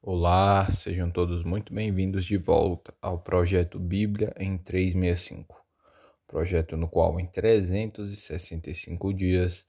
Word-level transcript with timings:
Olá, 0.00 0.70
sejam 0.70 1.10
todos 1.10 1.42
muito 1.42 1.74
bem-vindos 1.74 2.24
de 2.24 2.36
volta 2.36 2.94
ao 3.02 3.18
projeto 3.18 3.80
Bíblia 3.80 4.32
em 4.38 4.56
365, 4.56 5.60
projeto 6.24 6.76
no 6.76 6.88
qual 6.88 7.18
em 7.18 7.26
365 7.26 9.12
dias 9.12 9.66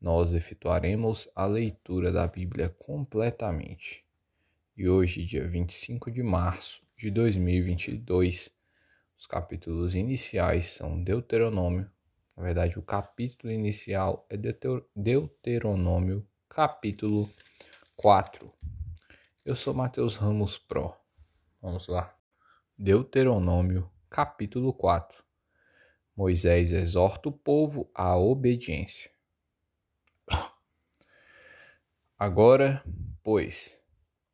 nós 0.00 0.34
efetuaremos 0.34 1.28
a 1.32 1.46
leitura 1.46 2.10
da 2.10 2.26
Bíblia 2.26 2.74
completamente. 2.76 4.04
E 4.76 4.88
hoje, 4.88 5.24
dia 5.24 5.46
25 5.46 6.10
de 6.10 6.24
março 6.24 6.82
de 6.96 7.08
2022, 7.12 8.50
os 9.16 9.26
capítulos 9.28 9.94
iniciais 9.94 10.72
são 10.72 11.00
Deuteronômio, 11.00 11.88
na 12.36 12.42
verdade, 12.42 12.80
o 12.80 12.82
capítulo 12.82 13.52
inicial 13.52 14.26
é 14.28 14.36
Deuteronômio, 14.36 16.26
capítulo 16.48 17.30
4 17.96 18.52
eu 19.48 19.56
sou 19.56 19.72
Mateus 19.72 20.14
Ramos 20.14 20.58
Pro. 20.58 20.94
Vamos 21.62 21.88
lá. 21.88 22.14
Deuteronômio, 22.76 23.90
capítulo 24.10 24.74
4. 24.74 25.24
Moisés 26.14 26.70
exorta 26.70 27.30
o 27.30 27.32
povo 27.32 27.90
à 27.94 28.14
obediência. 28.14 29.10
Agora, 32.18 32.84
pois, 33.22 33.82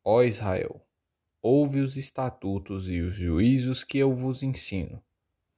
ó 0.03 0.21
Israel, 0.21 0.85
ouve 1.41 1.79
os 1.79 1.95
estatutos 1.95 2.89
e 2.89 2.99
os 2.99 3.13
juízos 3.13 3.85
que 3.85 3.97
eu 3.97 4.13
vos 4.13 4.43
ensino, 4.43 5.01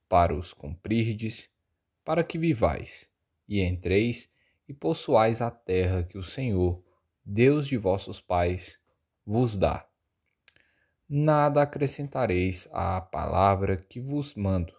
para 0.07 0.35
os 0.35 0.53
cumprirdes, 0.53 1.49
para 2.05 2.23
que 2.23 2.37
vivais, 2.37 3.09
e 3.49 3.59
entreis 3.61 4.29
e 4.69 4.73
possuais 4.73 5.41
a 5.41 5.49
terra 5.49 6.03
que 6.03 6.15
o 6.19 6.23
Senhor, 6.23 6.79
Deus 7.25 7.65
de 7.65 7.75
vossos 7.75 8.21
pais, 8.21 8.79
vos 9.27 9.57
dá. 9.57 9.85
Nada 11.09 11.61
acrescentareis 11.61 12.69
à 12.71 13.01
palavra 13.01 13.75
que 13.75 13.99
vos 13.99 14.33
mando, 14.35 14.73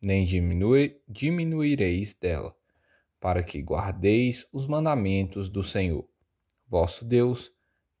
nem 0.00 0.24
diminui, 0.24 1.00
diminuireis 1.08 2.12
dela, 2.12 2.52
para 3.20 3.44
que 3.44 3.62
guardeis 3.62 4.44
os 4.52 4.66
mandamentos 4.66 5.48
do 5.48 5.62
Senhor, 5.62 6.04
vosso 6.66 7.04
Deus, 7.04 7.52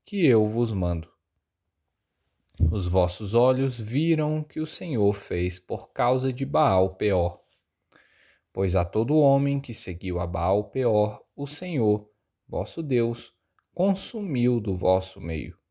que 0.04 0.26
eu 0.26 0.44
vos 0.48 0.72
mando. 0.72 1.08
Os 2.72 2.88
vossos 2.88 3.32
olhos 3.32 3.78
viram 3.78 4.42
que 4.42 4.58
o 4.58 4.66
Senhor 4.66 5.14
fez 5.14 5.60
por 5.60 5.92
causa 5.92 6.32
de 6.32 6.44
Baal 6.44 6.96
Peor. 6.96 7.40
Pois 8.52 8.74
a 8.74 8.84
todo 8.84 9.16
homem 9.16 9.60
que 9.60 9.72
seguiu 9.72 10.18
a 10.18 10.26
Baal 10.26 10.64
Peor, 10.64 11.24
o 11.36 11.46
Senhor, 11.46 12.10
vosso 12.48 12.82
Deus, 12.82 13.32
consumiu 13.72 14.60
do 14.60 14.76
vosso 14.76 15.20
meio. 15.20 15.61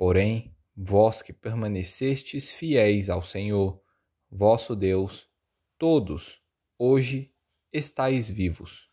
Porém, 0.00 0.56
vós 0.74 1.20
que 1.20 1.30
permanecestes 1.30 2.50
fiéis 2.50 3.10
ao 3.10 3.22
Senhor, 3.22 3.82
vosso 4.30 4.74
Deus, 4.74 5.28
todos, 5.76 6.40
hoje 6.78 7.30
estáis 7.70 8.30
vivos. 8.30 8.88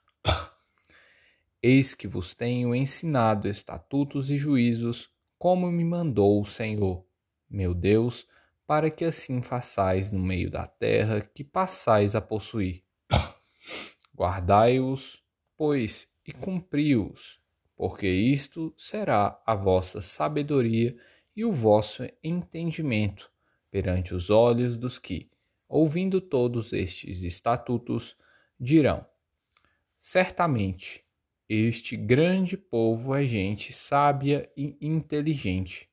Eis 1.64 1.96
que 1.96 2.10
vos 2.10 2.36
tenho 2.36 2.76
ensinado 2.76 3.48
estatutos 3.48 4.30
e 4.32 4.36
juízos, 4.36 5.10
como 5.40 5.72
me 5.72 5.86
mandou 5.86 6.42
o 6.42 6.46
Senhor, 6.46 7.06
meu 7.50 7.74
Deus, 7.74 8.28
para 8.66 8.92
que 8.92 9.06
assim 9.06 9.42
façais 9.42 10.12
no 10.12 10.20
meio 10.20 10.52
da 10.52 10.68
terra 10.68 11.22
que 11.22 11.42
passais 11.42 12.16
a 12.16 12.22
possuir. 12.22 12.84
Guardai-os, 14.14 15.24
pois, 15.56 16.06
e 16.28 16.34
cumpri-os, 16.34 17.40
porque 17.78 18.08
isto 18.08 18.74
será 18.76 19.40
a 19.46 19.54
vossa 19.54 20.02
sabedoria 20.02 20.96
e 21.36 21.46
o 21.46 21.54
vosso 21.54 22.04
entendimento 22.24 23.32
perante 23.70 24.16
os 24.16 24.32
olhos 24.32 24.76
dos 24.76 24.98
que, 24.98 25.30
ouvindo 25.70 26.20
todos 26.20 26.74
estes 26.74 27.22
estatutos, 27.22 28.18
dirão: 28.60 29.06
Certamente, 29.96 31.06
este 31.48 31.96
grande 31.96 32.58
povo 32.58 33.14
é 33.14 33.24
gente 33.26 33.72
sábia 33.72 34.52
e 34.58 34.76
inteligente. 34.82 35.88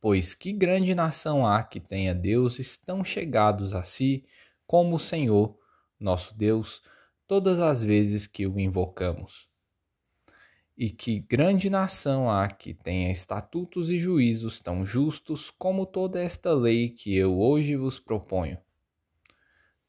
Pois 0.00 0.34
que 0.34 0.52
grande 0.52 0.94
nação 0.94 1.44
há 1.44 1.64
que 1.64 1.80
tenha 1.80 2.14
deuses 2.14 2.76
tão 2.76 3.04
chegados 3.04 3.74
a 3.74 3.82
si 3.82 4.24
como 4.66 4.96
o 4.96 5.00
Senhor, 5.00 5.58
nosso 5.98 6.36
Deus, 6.36 6.80
todas 7.26 7.58
as 7.58 7.82
vezes 7.82 8.26
que 8.26 8.46
o 8.46 8.60
invocamos? 8.60 9.52
E 10.76 10.90
que 10.90 11.20
grande 11.20 11.70
nação 11.70 12.28
há 12.28 12.48
que 12.48 12.74
tenha 12.74 13.12
estatutos 13.12 13.90
e 13.90 13.96
juízos 13.96 14.58
tão 14.58 14.84
justos 14.84 15.50
como 15.50 15.86
toda 15.86 16.20
esta 16.20 16.52
lei 16.52 16.88
que 16.88 17.14
eu 17.14 17.38
hoje 17.38 17.76
vos 17.76 18.00
proponho. 18.00 18.58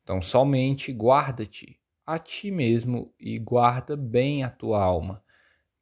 Então, 0.03 0.21
somente 0.21 0.91
guarda-te 0.91 1.79
a 2.05 2.19
ti 2.19 2.51
mesmo 2.51 3.11
e 3.19 3.39
guarda 3.39 3.97
bem 3.97 4.43
a 4.43 4.49
tua 4.49 4.83
alma, 4.83 5.23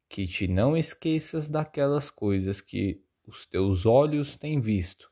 que 0.08 0.25
te 0.25 0.47
não 0.47 0.78
esqueças 0.78 1.50
daquelas 1.50 2.09
coisas 2.09 2.62
que 2.62 3.03
os 3.28 3.46
teus 3.46 3.85
olhos 3.85 4.38
têm 4.38 4.62
visto, 4.62 5.12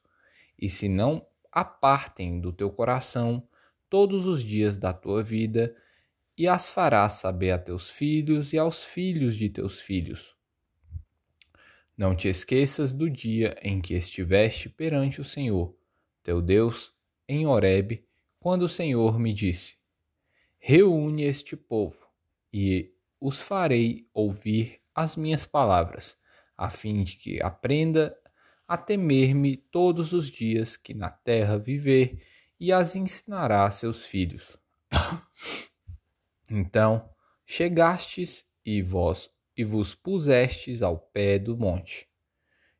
e 0.58 0.69
se 0.69 0.88
não 0.88 1.25
apartem 1.52 2.40
do 2.40 2.53
teu 2.53 2.69
coração 2.69 3.46
todos 3.90 4.25
os 4.25 4.41
dias 4.41 4.78
da 4.78 4.94
tua 4.94 5.22
vida, 5.22 5.75
e 6.41 6.47
as 6.47 6.68
farás 6.68 7.13
saber 7.13 7.52
a 7.52 7.59
teus 7.59 7.88
filhos 7.88 8.52
e 8.52 8.57
aos 8.57 8.84
filhos 8.84 9.38
de 9.38 9.47
teus 9.47 9.79
filhos. 9.79 10.35
Não 11.96 12.16
te 12.16 12.29
esqueças 12.29 12.91
do 12.91 13.07
dia 13.07 13.56
em 13.62 13.79
que 13.79 13.94
estiveste 13.94 14.68
perante 14.68 15.22
o 15.22 15.24
Senhor, 15.24 15.78
teu 16.24 16.41
Deus, 16.41 16.96
em 17.29 17.46
Horebe, 17.46 18.07
quando 18.40 18.63
o 18.63 18.68
Senhor 18.68 19.19
me 19.19 19.31
disse: 19.31 19.75
Reúne 20.57 21.25
este 21.25 21.56
povo, 21.56 22.09
e 22.52 22.91
os 23.19 23.40
farei 23.40 24.09
ouvir 24.12 24.81
as 24.96 25.16
minhas 25.16 25.46
palavras, 25.46 26.18
a 26.58 26.72
fim 26.72 27.03
de 27.03 27.18
que 27.18 27.40
aprenda 27.40 28.18
a 28.68 28.75
temer-me 28.78 29.58
todos 29.58 30.12
os 30.12 30.28
dias 30.28 30.75
que 30.75 30.96
na 30.96 31.12
terra 31.12 31.59
viver, 31.59 32.25
e 32.59 32.72
as 32.72 32.96
ensinará 32.96 33.63
a 33.63 33.69
seus 33.69 34.03
filhos. 34.06 34.58
Então 36.53 37.09
chegastes 37.45 38.45
e 38.66 38.81
vós 38.81 39.29
e 39.56 39.63
vos 39.63 39.95
pusestes 39.95 40.81
ao 40.81 40.97
pé 40.97 41.39
do 41.39 41.57
monte. 41.57 42.09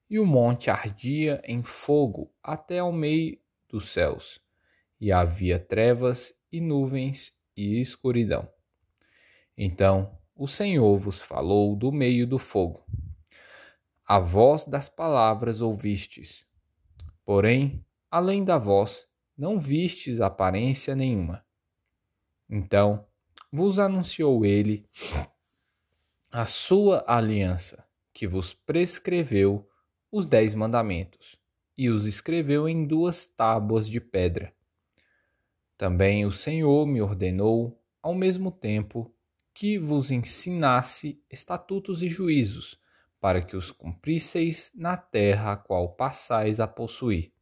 E 0.10 0.20
o 0.20 0.26
monte 0.26 0.70
ardia 0.70 1.42
em 1.46 1.64
fogo 1.64 2.30
até 2.44 2.80
ao 2.80 2.92
meio 2.92 3.40
dos 3.70 3.88
céus, 3.88 4.42
e 5.00 5.10
havia 5.10 5.58
trevas 5.58 6.34
e 6.52 6.60
nuvens 6.60 7.34
e 7.56 7.80
escuridão. 7.80 8.52
Então 9.58 10.20
o 10.36 10.50
Senhor 10.50 10.98
vos 11.00 11.22
falou 11.22 11.74
do 11.74 11.94
meio 11.94 12.28
do 12.28 12.38
fogo. 12.38 12.86
A 14.06 14.20
voz 14.20 14.66
das 14.66 14.90
palavras 14.90 15.62
ouvistes, 15.62 16.46
porém, 17.24 17.86
além 18.10 18.44
da 18.44 18.58
voz, 18.58 19.08
não 19.38 19.58
vistes 19.58 20.20
aparência 20.20 20.94
nenhuma. 20.94 21.46
Então 22.50 23.08
vos 23.52 23.80
anunciou 23.80 24.46
ele 24.46 24.88
a 26.32 26.46
sua 26.46 27.04
aliança, 27.06 27.86
que 28.14 28.26
vos 28.26 28.54
prescreveu 28.54 29.68
os 30.10 30.26
dez 30.26 30.54
mandamentos, 30.54 31.38
e 31.78 31.90
os 31.90 32.06
escreveu 32.06 32.70
em 32.70 32.86
duas 32.86 33.28
tábuas 33.28 33.90
de 33.90 34.00
pedra. 34.00 34.54
Também 35.78 36.26
o 36.26 36.32
Senhor 36.32 36.86
me 36.88 37.02
ordenou, 37.02 37.78
ao 38.02 38.16
mesmo 38.16 38.52
tempo, 38.52 39.14
que 39.54 39.78
vos 39.78 40.12
ensinasse 40.12 41.22
estatutos 41.30 42.02
e 42.02 42.08
juízos, 42.08 42.80
para 43.20 43.42
que 43.42 43.58
os 43.58 43.72
cumprisseis 43.72 44.72
na 44.74 44.96
terra 44.96 45.54
a 45.54 45.58
qual 45.58 45.90
passais 45.90 46.60
a 46.60 46.68
possuir. 46.68 47.34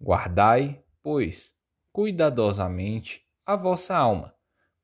Guardai, 0.00 0.82
pois, 1.02 1.54
cuidadosamente 1.92 3.26
a 3.44 3.56
vossa 3.56 3.96
alma, 3.96 4.34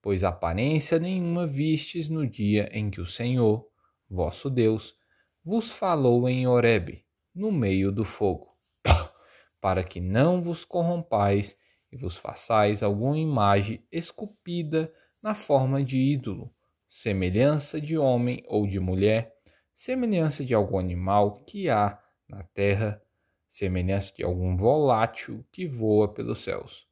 pois 0.02 0.24
aparência 0.24 0.98
nenhuma 0.98 1.46
vistes 1.46 2.08
no 2.08 2.26
dia 2.26 2.68
em 2.72 2.90
que 2.90 3.00
o 3.00 3.06
Senhor, 3.06 3.68
vosso 4.08 4.48
Deus, 4.48 4.96
vos 5.44 5.70
falou 5.70 6.28
em 6.28 6.46
Horebe, 6.46 7.04
no 7.34 7.52
meio 7.52 7.92
do 7.92 8.04
fogo, 8.04 8.56
para 9.60 9.84
que 9.84 10.00
não 10.00 10.40
vos 10.40 10.64
corrompais 10.64 11.56
e 11.92 11.96
vos 11.96 12.16
façais 12.16 12.82
alguma 12.82 13.18
imagem 13.18 13.84
esculpida 13.90 14.92
na 15.22 15.34
forma 15.34 15.82
de 15.82 15.98
ídolo, 15.98 16.52
semelhança 16.88 17.80
de 17.80 17.98
homem 17.98 18.42
ou 18.46 18.66
de 18.66 18.80
mulher, 18.80 19.34
semelhança 19.74 20.44
de 20.44 20.54
algum 20.54 20.78
animal 20.78 21.44
que 21.44 21.68
há 21.68 21.98
na 22.28 22.42
terra, 22.42 23.02
semelhança 23.48 24.14
de 24.14 24.22
algum 24.22 24.56
volátil 24.56 25.44
que 25.52 25.66
voa 25.66 26.12
pelos 26.12 26.42
céus 26.42 26.88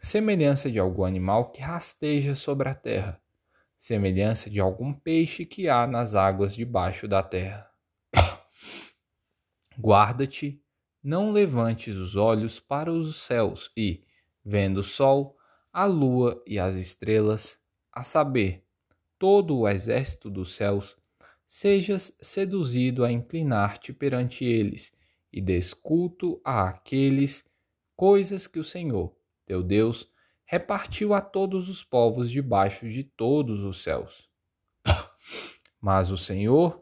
semelhança 0.00 0.70
de 0.70 0.78
algum 0.78 1.04
animal 1.04 1.50
que 1.50 1.60
rasteja 1.60 2.34
sobre 2.34 2.68
a 2.68 2.74
terra, 2.74 3.20
semelhança 3.78 4.48
de 4.48 4.58
algum 4.58 4.92
peixe 4.92 5.44
que 5.44 5.68
há 5.68 5.86
nas 5.86 6.14
águas 6.14 6.54
debaixo 6.54 7.06
da 7.06 7.22
terra. 7.22 7.70
Guarda-te, 9.78 10.62
não 11.02 11.32
levantes 11.32 11.96
os 11.96 12.16
olhos 12.16 12.58
para 12.58 12.90
os 12.90 13.22
céus 13.22 13.70
e, 13.76 14.02
vendo 14.44 14.78
o 14.78 14.82
sol, 14.82 15.36
a 15.72 15.84
lua 15.84 16.42
e 16.46 16.58
as 16.58 16.74
estrelas, 16.74 17.58
a 17.92 18.02
saber, 18.02 18.64
todo 19.18 19.58
o 19.58 19.68
exército 19.68 20.30
dos 20.30 20.54
céus, 20.54 20.96
sejas 21.46 22.16
seduzido 22.20 23.04
a 23.04 23.12
inclinar-te 23.12 23.92
perante 23.92 24.44
eles 24.44 24.92
e 25.32 25.40
desculto 25.40 26.40
a 26.44 26.68
aqueles 26.68 27.44
coisas 27.96 28.46
que 28.46 28.58
o 28.58 28.64
Senhor, 28.64 29.14
teu 29.50 29.64
Deus, 29.64 30.08
repartiu 30.44 31.12
a 31.12 31.20
todos 31.20 31.68
os 31.68 31.82
povos 31.82 32.30
debaixo 32.30 32.88
de 32.88 33.02
todos 33.02 33.64
os 33.64 33.82
céus. 33.82 34.30
Mas 35.82 36.08
o 36.12 36.16
Senhor 36.16 36.80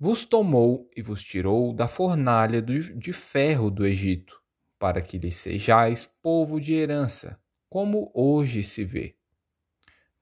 vos 0.00 0.24
tomou 0.24 0.90
e 0.96 1.02
vos 1.02 1.22
tirou 1.22 1.74
da 1.74 1.86
fornalha 1.86 2.62
de 2.62 3.12
ferro 3.12 3.70
do 3.70 3.86
Egito, 3.86 4.40
para 4.78 5.02
que 5.02 5.18
lhe 5.18 5.30
sejais 5.30 6.06
povo 6.22 6.58
de 6.58 6.72
herança, 6.72 7.38
como 7.68 8.10
hoje 8.14 8.62
se 8.62 8.82
vê. 8.82 9.14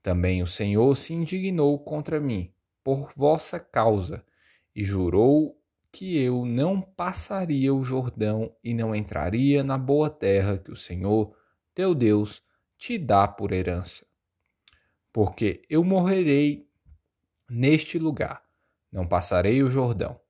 Também 0.02 0.42
o 0.42 0.49
Senhor 0.49 0.96
se 0.96 1.14
indignou 1.14 1.78
contra 1.78 2.19
mim, 2.19 2.52
por 2.82 3.12
vossa 3.14 3.60
causa, 3.60 4.25
e 4.75 4.82
jurou 4.82 5.56
que 5.92 6.18
eu 6.18 6.44
não 6.44 6.80
passaria 6.80 7.74
o 7.74 7.82
Jordão 7.82 8.54
e 8.62 8.74
não 8.74 8.94
entraria 8.94 9.64
na 9.64 9.78
boa 9.78 10.10
terra 10.10 10.58
que 10.58 10.70
o 10.70 10.76
Senhor, 10.76 11.34
teu 11.74 11.94
Deus, 11.94 12.42
te 12.76 12.98
dá 12.98 13.26
por 13.26 13.52
herança. 13.52 14.06
Porque 15.12 15.62
eu 15.70 15.82
morrerei 15.82 16.68
neste 17.48 17.98
lugar, 17.98 18.42
não 18.92 19.06
passarei 19.06 19.62
o 19.62 19.70
Jordão. 19.70 20.20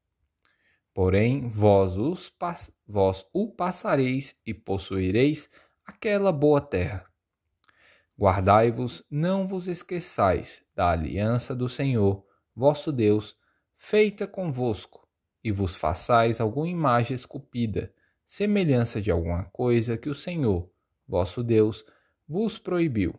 Porém, 0.94 1.46
vós, 1.46 1.98
os, 1.98 2.32
vós 2.86 3.26
o 3.32 3.50
passareis 3.50 4.36
e 4.46 4.54
possuireis 4.54 5.50
aquela 5.84 6.32
boa 6.32 6.60
terra. 6.60 7.04
Guardai-vos, 8.18 9.04
não 9.10 9.46
vos 9.46 9.68
esqueçais 9.68 10.64
da 10.74 10.90
aliança 10.90 11.54
do 11.54 11.68
Senhor, 11.68 12.24
vosso 12.54 12.90
Deus, 12.90 13.36
feita 13.74 14.26
convosco 14.26 15.05
e 15.46 15.52
vos 15.52 15.76
façais 15.76 16.40
alguma 16.40 16.66
imagem 16.66 17.14
esculpida, 17.14 17.94
semelhança 18.26 19.00
de 19.00 19.12
alguma 19.12 19.44
coisa 19.44 19.96
que 19.96 20.08
o 20.08 20.14
Senhor, 20.14 20.68
vosso 21.06 21.40
Deus, 21.40 21.84
vos 22.26 22.58
proibiu. 22.58 23.14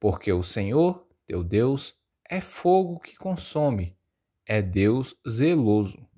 Porque 0.00 0.32
o 0.32 0.42
Senhor, 0.42 1.06
teu 1.26 1.44
Deus, 1.44 1.94
é 2.26 2.40
fogo 2.40 2.98
que 2.98 3.14
consome, 3.14 3.94
é 4.46 4.62
Deus 4.62 5.14
zeloso. 5.28 6.08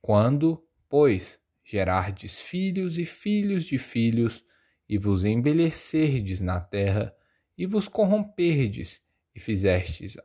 Quando, 0.00 0.66
pois, 0.88 1.38
gerardes 1.62 2.40
filhos 2.40 2.98
e 2.98 3.04
filhos 3.04 3.62
de 3.62 3.78
filhos, 3.78 4.44
e 4.88 4.98
vos 4.98 5.24
envelhecerdes 5.24 6.40
na 6.40 6.60
terra, 6.60 7.14
e 7.56 7.66
vos 7.66 7.86
corromperdes, 7.86 9.00
e 9.32 9.38
fizerdes, 9.38 10.16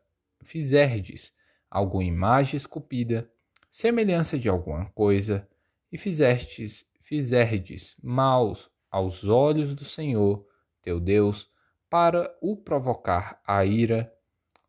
fizerdes 0.41 1.31
alguma 1.69 2.03
imagem 2.03 2.57
esculpida, 2.57 3.31
semelhança 3.77 4.39
de 4.39 4.49
alguma 4.49 4.87
coisa, 4.87 5.47
e 5.91 5.99
fizestes, 5.99 6.83
fizerdes 6.99 7.95
maus 8.01 8.71
aos 8.89 9.27
olhos 9.27 9.75
do 9.75 9.85
Senhor, 9.85 10.47
teu 10.81 10.99
Deus, 10.99 11.47
para 11.87 12.35
o 12.41 12.57
provocar 12.57 13.39
a 13.45 13.63
ira, 13.63 14.11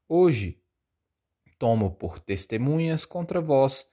hoje 0.06 0.62
tomo 1.58 1.90
por 1.90 2.18
testemunhas 2.18 3.06
contra 3.06 3.40
vós 3.40 3.88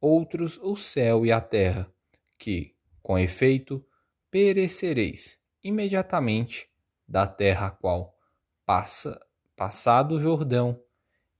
outros 0.00 0.56
o 0.62 0.76
céu 0.76 1.26
e 1.26 1.32
a 1.32 1.40
terra, 1.40 1.92
que, 2.38 2.76
com 3.02 3.18
efeito, 3.18 3.84
perecereis 4.30 5.36
imediatamente 5.64 6.70
da 7.08 7.26
terra 7.26 7.66
a 7.66 7.70
qual 7.72 8.16
passa 8.64 9.18
passado 9.56 10.14
o 10.14 10.20
Jordão 10.20 10.80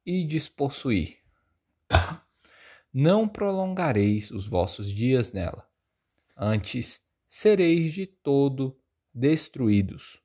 e 0.05 0.27
despossuir 0.27 1.24
não 2.95 3.27
prolongareis 3.27 4.31
os 4.31 4.47
vossos 4.47 4.89
dias 4.89 5.33
nela. 5.33 5.69
Antes 6.37 7.01
sereis 7.27 7.93
de 7.93 8.07
todo 8.07 8.79
destruídos. 9.13 10.23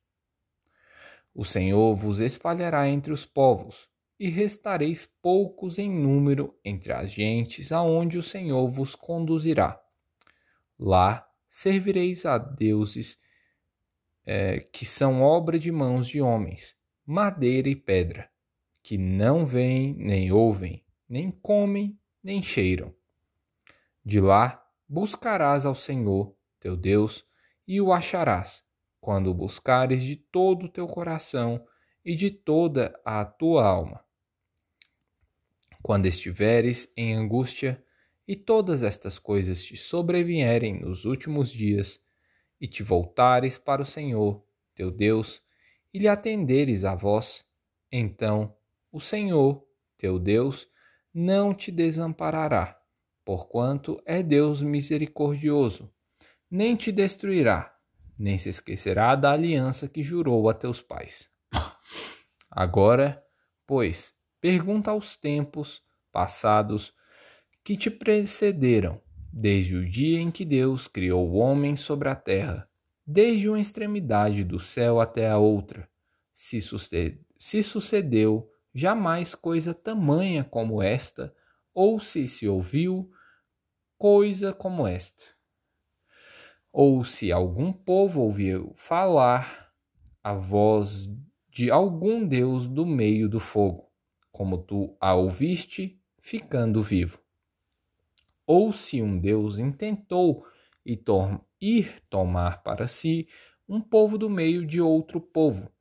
O 1.33 1.43
Senhor 1.43 1.95
vos 1.95 2.19
espalhará 2.19 2.87
entre 2.87 3.11
os 3.11 3.25
povos, 3.25 3.89
e 4.19 4.29
restareis 4.29 5.09
poucos 5.21 5.79
em 5.79 5.89
número 5.89 6.59
entre 6.63 6.91
as 6.91 7.11
gentes 7.11 7.71
aonde 7.71 8.17
o 8.17 8.23
Senhor 8.23 8.69
vos 8.69 8.93
conduzirá. 8.93 9.81
Lá 10.77 11.27
servireis 11.47 12.25
a 12.25 12.37
deuses 12.37 13.17
é, 14.25 14.59
que 14.59 14.85
são 14.85 15.21
obra 15.21 15.57
de 15.57 15.71
mãos 15.71 16.07
de 16.07 16.21
homens, 16.21 16.75
madeira 17.05 17.69
e 17.69 17.75
pedra, 17.75 18.29
que 18.83 18.97
não 18.97 19.45
veem, 19.45 19.95
nem 19.95 20.31
ouvem, 20.31 20.83
nem 21.07 21.31
comem, 21.31 21.97
nem 22.23 22.41
cheiram. 22.41 22.93
De 24.03 24.19
lá 24.19 24.65
buscarás 24.87 25.65
ao 25.65 25.75
Senhor, 25.75 26.35
teu 26.59 26.75
Deus, 26.75 27.25
e 27.67 27.79
o 27.79 27.93
acharás, 27.93 28.63
quando 28.99 29.29
o 29.29 29.33
buscares 29.33 30.01
de 30.01 30.15
todo 30.15 30.65
o 30.65 30.69
teu 30.69 30.87
coração 30.87 31.65
e 32.03 32.15
de 32.15 32.31
toda 32.31 32.99
a 33.05 33.23
tua 33.23 33.65
alma. 33.65 34.03
Quando 35.81 36.07
estiveres 36.07 36.91
em 36.97 37.13
angústia 37.13 37.83
e 38.27 38.35
todas 38.35 38.83
estas 38.83 39.17
coisas 39.17 39.63
te 39.63 39.77
sobrevierem 39.77 40.79
nos 40.79 41.05
últimos 41.05 41.51
dias, 41.51 42.01
e 42.59 42.67
te 42.67 42.83
voltares 42.83 43.57
para 43.57 43.81
o 43.81 43.85
Senhor, 43.85 44.43
teu 44.75 44.91
Deus, 44.91 45.41
e 45.93 45.99
lhe 45.99 46.07
atenderes 46.07 46.83
a 46.83 46.93
voz, 46.93 47.45
então 47.91 48.55
o 48.91 48.99
Senhor, 48.99 49.65
teu 49.97 50.19
Deus, 50.19 50.69
não 51.13 51.53
te 51.53 51.71
desamparará, 51.71 52.79
porquanto 53.25 54.01
é 54.05 54.23
Deus 54.23 54.61
misericordioso, 54.61 55.91
nem 56.49 56.75
te 56.75 56.91
destruirá, 56.91 57.75
nem 58.17 58.37
se 58.37 58.49
esquecerá 58.49 59.15
da 59.15 59.31
aliança 59.31 59.87
que 59.87 60.03
jurou 60.03 60.49
a 60.49 60.53
teus 60.53 60.81
pais. 60.81 61.29
Agora, 62.49 63.23
pois, 63.65 64.13
pergunta 64.41 64.91
aos 64.91 65.15
tempos 65.15 65.81
passados 66.11 66.93
que 67.63 67.77
te 67.77 67.89
precederam, 67.91 69.01
desde 69.31 69.75
o 69.75 69.87
dia 69.87 70.19
em 70.19 70.31
que 70.31 70.43
Deus 70.43 70.87
criou 70.87 71.29
o 71.29 71.35
homem 71.35 71.75
sobre 71.75 72.09
a 72.09 72.15
terra, 72.15 72.67
desde 73.05 73.47
uma 73.47 73.59
extremidade 73.59 74.43
do 74.43 74.59
céu 74.59 74.99
até 74.99 75.29
a 75.29 75.37
outra, 75.37 75.87
se, 76.33 76.59
sucedeu 77.61 78.49
jamais 78.73 79.35
coisa 79.35 79.73
tamanha 79.73 80.43
como 80.43 80.81
esta, 80.81 81.33
ou 81.73 81.99
se 81.99 82.27
se 82.27 82.47
ouviu 82.47 83.09
coisa 83.97 84.53
como 84.53 84.87
esta. 84.87 85.23
Ou 86.71 87.03
se 87.03 87.31
algum 87.31 87.73
povo 87.73 88.21
ouviu 88.21 88.73
falar 88.75 89.73
a 90.23 90.33
voz 90.33 91.09
de 91.49 91.71
algum 91.71 92.25
Deus 92.25 92.67
do 92.67 92.85
meio 92.85 93.27
do 93.27 93.39
fogo, 93.39 93.89
como 94.31 94.57
tu 94.57 94.95
a 94.99 95.15
ouviste, 95.15 95.99
ficando 96.21 96.81
vivo. 96.81 97.19
Ou 98.45 98.71
se 98.71 99.01
um 99.01 99.19
Deus 99.19 99.59
intentou 99.59 100.45
ir 101.61 101.95
tomar 102.09 102.63
para 102.63 102.87
si 102.87 103.27
um 103.67 103.81
povo 103.81 104.17
do 104.17 104.29
meio 104.29 104.65
de 104.65 104.81
outro 104.81 105.19
povo, 105.19 105.71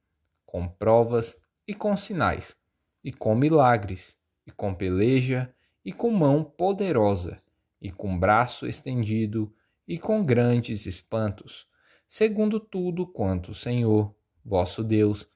com 0.45 0.69
provas 0.69 1.37
e 1.67 1.75
com 1.75 1.97
sinais, 1.97 2.57
e 3.03 3.13
com 3.13 3.35
milagres, 3.35 4.17
e 4.47 4.51
com 4.51 4.75
peleja, 4.75 5.55
e 5.85 5.93
com 5.93 6.11
mão 6.11 6.43
poderosa, 6.43 7.43
e 7.81 7.91
com 7.91 8.19
braço 8.19 8.67
estendido, 8.67 9.53
e 9.87 9.99
com 9.99 10.25
grandes 10.25 10.85
espantos, 10.87 11.67
segundo 12.07 12.61
tudo 12.61 13.07
quanto 13.07 13.53
o 13.53 13.55
Senhor, 13.55 14.15
vosso 14.45 14.85
Deus, 14.85 15.27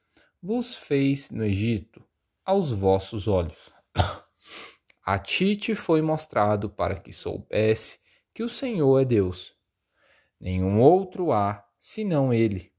vos 0.43 0.77
fez 0.77 1.31
no 1.31 1.45
Egito, 1.45 2.05
aos 2.45 2.71
vossos 2.71 3.29
olhos. 3.29 3.71
A 5.05 5.19
ti 5.19 5.57
te 5.57 5.75
foi 5.75 6.01
mostrado 6.01 6.71
para 6.71 6.99
que 6.99 7.13
soubesse 7.13 7.99
que 8.33 8.43
o 8.43 8.49
Senhor 8.49 9.01
é 9.01 9.05
Deus. 9.05 9.57
Nenhum 10.41 10.81
outro 10.81 11.33
há 11.33 11.65
senão 11.79 12.33
Ele. 12.33 12.73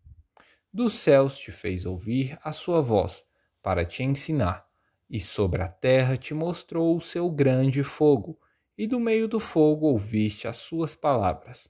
Dos 0.71 0.93
céus 0.93 1.37
te 1.37 1.51
fez 1.51 1.85
ouvir 1.85 2.37
a 2.43 2.51
sua 2.51 2.81
voz 2.81 3.25
para 3.61 3.85
te 3.85 4.03
ensinar 4.03 4.67
e 5.09 5.19
sobre 5.19 5.61
a 5.61 5.67
terra 5.67 6.17
te 6.17 6.33
mostrou 6.33 6.95
o 6.95 7.01
seu 7.01 7.29
grande 7.29 7.83
fogo, 7.83 8.39
e 8.77 8.87
do 8.87 8.99
meio 8.99 9.27
do 9.27 9.39
fogo 9.39 9.87
ouviste 9.87 10.47
as 10.47 10.57
suas 10.57 10.95
palavras. 10.95 11.69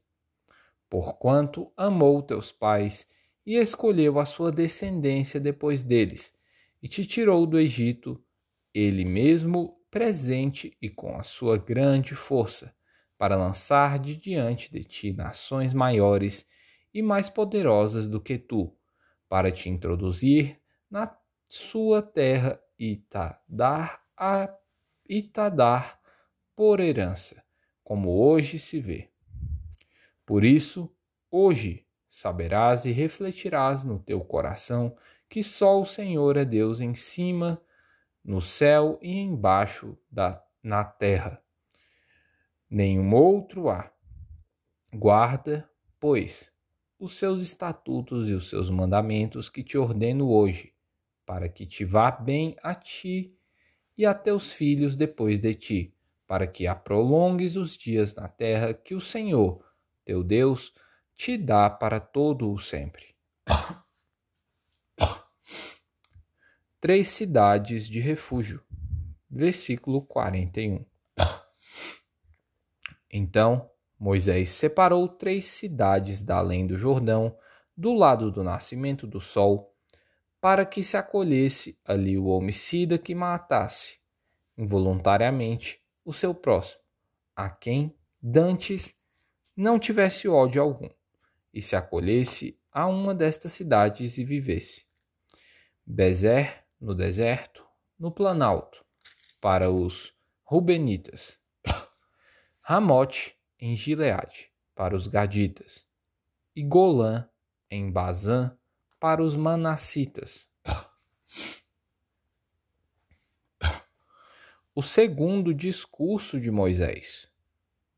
Porquanto 0.89 1.71
amou 1.75 2.21
teus 2.21 2.51
pais 2.51 3.07
e 3.45 3.55
escolheu 3.55 4.19
a 4.19 4.25
sua 4.25 4.51
descendência 4.51 5.39
depois 5.39 5.83
deles, 5.83 6.33
e 6.81 6.87
te 6.87 7.05
tirou 7.05 7.45
do 7.45 7.59
Egito, 7.59 8.23
ele 8.73 9.05
mesmo 9.05 9.77
presente 9.91 10.75
e 10.81 10.89
com 10.89 11.15
a 11.17 11.23
sua 11.23 11.57
grande 11.57 12.15
força, 12.15 12.73
para 13.17 13.35
lançar 13.35 13.99
de 13.99 14.15
diante 14.15 14.71
de 14.71 14.83
ti 14.83 15.13
nações 15.13 15.73
maiores 15.73 16.47
e 16.93 17.01
mais 17.01 17.29
poderosas 17.29 18.07
do 18.07 18.19
que 18.19 18.37
tu, 18.37 18.75
para 19.29 19.51
te 19.51 19.69
introduzir 19.69 20.59
na 20.89 21.15
sua 21.49 22.01
terra 22.01 22.59
e 22.91 22.95
te 22.97 23.35
dar 23.47 24.03
a 24.17 24.53
e 25.07 25.21
te 25.21 25.49
dar 25.49 25.99
por 26.55 26.79
herança, 26.79 27.43
como 27.83 28.09
hoje 28.09 28.57
se 28.57 28.79
vê. 28.79 29.09
Por 30.25 30.43
isso, 30.43 30.89
hoje 31.29 31.85
saberás 32.07 32.85
e 32.85 32.91
refletirás 32.91 33.83
no 33.83 33.99
teu 33.99 34.21
coração 34.21 34.95
que 35.29 35.43
só 35.43 35.81
o 35.81 35.85
Senhor 35.85 36.37
é 36.37 36.45
Deus 36.45 36.79
em 36.79 36.95
cima, 36.95 37.61
no 38.23 38.41
céu 38.41 38.99
e 39.01 39.17
embaixo 39.17 39.97
da, 40.09 40.43
na 40.61 40.83
terra 40.83 41.43
nenhum 42.73 43.13
outro 43.13 43.69
há. 43.69 43.91
Guarda, 44.91 45.69
pois, 45.99 46.51
os 46.99 47.17
seus 47.17 47.41
estatutos 47.43 48.29
e 48.29 48.33
os 48.33 48.49
seus 48.49 48.69
mandamentos 48.69 49.47
que 49.47 49.63
te 49.63 49.77
ordeno 49.77 50.27
hoje, 50.29 50.72
para 51.25 51.47
que 51.49 51.65
te 51.65 51.85
vá 51.85 52.11
bem 52.11 52.55
a 52.61 52.75
ti 52.75 53.37
e 53.97 54.05
a 54.05 54.13
teus 54.13 54.51
filhos 54.51 54.95
depois 54.95 55.39
de 55.39 55.53
ti, 55.53 55.95
para 56.27 56.47
que 56.47 56.65
prolongues 56.75 57.55
os 57.55 57.77
dias 57.77 58.15
na 58.15 58.27
terra 58.27 58.73
que 58.73 58.95
o 58.95 59.01
Senhor, 59.01 59.63
teu 60.03 60.23
Deus, 60.23 60.73
te 61.15 61.37
dá 61.37 61.69
para 61.69 61.99
todo 61.99 62.51
o 62.51 62.59
sempre. 62.59 63.15
Três 66.79 67.07
cidades 67.07 67.87
de 67.87 67.99
refúgio. 67.99 68.61
Versículo 69.29 70.01
41. 70.01 70.85
Então 73.09 73.69
Moisés 73.97 74.49
separou 74.49 75.07
três 75.07 75.45
cidades 75.45 76.21
da 76.21 76.37
além 76.37 76.67
do 76.67 76.77
Jordão, 76.77 77.37
do 77.75 77.93
lado 77.93 78.29
do 78.29 78.43
nascimento 78.43 79.07
do 79.07 79.21
sol, 79.21 79.72
para 80.43 80.65
que 80.65 80.83
se 80.83 80.97
acolhesse 80.97 81.79
ali 81.85 82.17
o 82.17 82.25
homicida 82.25 82.97
que 82.97 83.15
matasse, 83.15 83.97
involuntariamente, 84.57 85.81
o 86.03 86.11
seu 86.11 86.35
próximo, 86.35 86.81
a 87.33 87.49
quem, 87.49 87.95
dantes, 88.21 88.93
não 89.55 89.79
tivesse 89.79 90.27
ódio 90.27 90.61
algum, 90.61 90.89
e 91.53 91.61
se 91.61 91.77
acolhesse 91.77 92.59
a 92.73 92.85
uma 92.87 93.15
destas 93.15 93.53
cidades 93.53 94.17
e 94.17 94.25
vivesse. 94.25 94.85
Bezer, 95.85 96.65
no 96.77 96.93
deserto, 96.93 97.65
no 97.97 98.11
planalto, 98.11 98.83
para 99.39 99.71
os 99.71 100.13
Rubenitas, 100.43 101.39
Ramote 102.59 103.39
em 103.57 103.77
Gileade, 103.77 104.51
para 104.75 104.93
os 104.93 105.07
Gaditas, 105.07 105.87
e 106.53 106.61
Golã 106.61 107.29
em 107.71 107.89
Bazã, 107.89 108.53
para 109.03 109.21
os 109.21 109.35
Manassitas. 109.35 110.47
O 114.73 114.81
segundo 114.81 115.53
discurso 115.53 116.39
de 116.39 116.49
Moisés. 116.49 117.29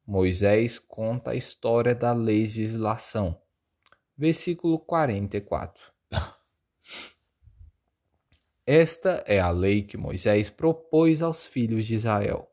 Moisés 0.04 0.80
conta 0.80 1.30
a 1.30 1.36
história 1.36 1.94
da 1.94 2.12
legislação. 2.12 3.40
Versículo 4.18 4.80
44. 4.80 5.94
Esta 8.66 9.24
é 9.28 9.40
a 9.40 9.52
lei 9.52 9.84
que 9.84 9.98
Moisés 9.98 10.50
propôs 10.50 11.22
aos 11.22 11.46
filhos 11.46 11.86
de 11.86 11.94
Israel 11.94 12.52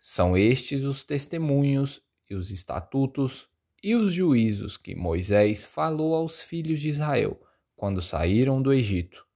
são 0.00 0.36
estes 0.36 0.82
os 0.82 1.04
testemunhos 1.04 2.02
e 2.28 2.34
os 2.34 2.50
estatutos 2.50 3.48
e 3.82 3.96
os 3.96 4.12
juízos 4.12 4.76
que 4.76 4.94
Moisés 4.94 5.64
falou 5.64 6.14
aos 6.14 6.40
filhos 6.40 6.80
de 6.80 6.88
Israel 6.88 7.40
quando 7.74 8.00
saíram 8.00 8.62
do 8.62 8.72
Egito, 8.72 9.26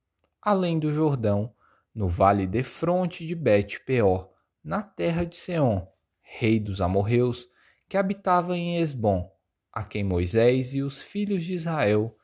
além 0.41 0.79
do 0.79 0.93
Jordão, 0.93 1.53
no 1.93 2.09
vale 2.09 2.47
de 2.47 2.63
fronte 2.63 3.27
de 3.27 3.35
Bet-peor, 3.35 4.31
na 4.63 4.83
terra 4.83 5.25
de 5.25 5.37
Seom, 5.37 5.85
rei 6.23 6.61
dos 6.61 6.81
amorreus, 6.81 7.49
que 7.89 7.97
habitava 7.97 8.57
em 8.57 8.77
Esbom, 8.77 9.29
a 9.73 9.83
quem 9.83 10.05
Moisés 10.05 10.75
e 10.75 10.83
os 10.83 11.03
filhos 11.03 11.43
de 11.43 11.55
Israel 11.55 12.17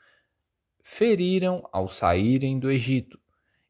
feriram 0.81 1.69
ao 1.73 1.89
saírem 1.89 2.59
do 2.59 2.71
Egito, 2.71 3.19